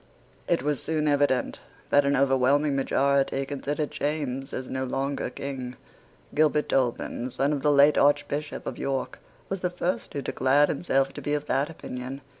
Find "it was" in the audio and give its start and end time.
0.47-0.81